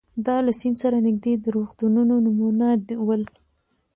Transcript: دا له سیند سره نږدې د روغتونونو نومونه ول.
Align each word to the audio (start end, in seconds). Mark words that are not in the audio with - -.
دا 0.25 0.37
له 0.45 0.51
سیند 0.59 0.77
سره 0.83 0.97
نږدې 1.07 1.33
د 1.39 1.45
روغتونونو 1.55 2.13
نومونه 2.25 2.67
ول. 3.07 3.23